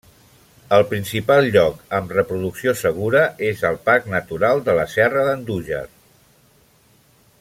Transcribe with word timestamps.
El 0.77 0.83
principal 0.93 1.49
lloc 1.55 1.83
amb 1.97 2.15
reproducció 2.17 2.73
segura 2.79 3.21
és 3.51 3.61
al 3.71 3.77
Parc 3.91 4.09
Natural 4.15 4.63
de 4.71 4.75
la 4.81 4.87
Serra 4.95 5.27
d'Andújar. 5.29 5.87